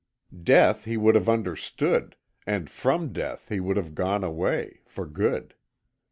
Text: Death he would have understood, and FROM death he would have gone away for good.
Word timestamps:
Death 0.35 0.85
he 0.85 0.97
would 0.97 1.13
have 1.13 1.29
understood, 1.29 2.15
and 2.47 2.71
FROM 2.71 3.13
death 3.13 3.49
he 3.49 3.59
would 3.59 3.77
have 3.77 3.93
gone 3.93 4.23
away 4.23 4.79
for 4.87 5.05
good. 5.05 5.53